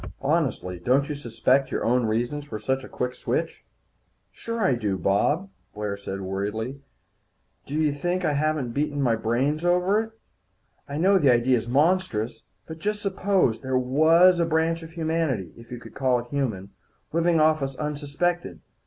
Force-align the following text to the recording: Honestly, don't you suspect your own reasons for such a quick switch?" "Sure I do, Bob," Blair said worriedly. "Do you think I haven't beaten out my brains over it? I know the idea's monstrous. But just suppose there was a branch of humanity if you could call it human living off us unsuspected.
Honestly, 0.23 0.79
don't 0.79 1.09
you 1.09 1.13
suspect 1.13 1.69
your 1.69 1.85
own 1.85 2.07
reasons 2.07 2.43
for 2.43 2.57
such 2.57 2.83
a 2.83 2.89
quick 2.89 3.13
switch?" 3.13 3.63
"Sure 4.31 4.63
I 4.63 4.73
do, 4.73 4.97
Bob," 4.97 5.51
Blair 5.75 5.95
said 5.95 6.21
worriedly. 6.21 6.81
"Do 7.67 7.75
you 7.75 7.93
think 7.93 8.25
I 8.25 8.33
haven't 8.33 8.71
beaten 8.71 8.97
out 8.97 9.03
my 9.03 9.15
brains 9.15 9.63
over 9.63 10.01
it? 10.01 10.11
I 10.89 10.97
know 10.97 11.19
the 11.19 11.31
idea's 11.31 11.67
monstrous. 11.67 12.45
But 12.65 12.79
just 12.79 12.99
suppose 13.03 13.61
there 13.61 13.77
was 13.77 14.39
a 14.39 14.45
branch 14.45 14.81
of 14.81 14.93
humanity 14.93 15.53
if 15.55 15.69
you 15.69 15.77
could 15.79 15.93
call 15.93 16.17
it 16.17 16.29
human 16.31 16.71
living 17.13 17.39
off 17.39 17.61
us 17.61 17.75
unsuspected. 17.75 18.59